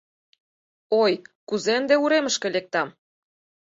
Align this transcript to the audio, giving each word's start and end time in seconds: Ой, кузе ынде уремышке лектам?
Ой, 1.01 1.13
кузе 1.47 1.71
ынде 1.79 1.95
уремышке 2.03 2.47
лектам? 2.55 2.87